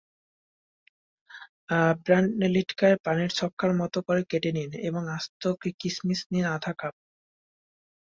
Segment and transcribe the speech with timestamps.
[2.01, 5.41] প্রণালিঢাকাই পনির ছক্কার মতো করে কেটে নিন এবং আস্ত
[5.79, 6.95] কিশমিশ নিন আধা কাপ।